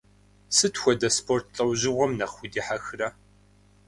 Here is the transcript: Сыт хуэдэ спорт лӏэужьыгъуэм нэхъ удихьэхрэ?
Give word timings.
Сыт 0.55 0.75
хуэдэ 0.81 1.09
спорт 1.17 1.47
лӏэужьыгъуэм 1.55 2.11
нэхъ 2.19 2.37
удихьэхрэ? 2.43 3.07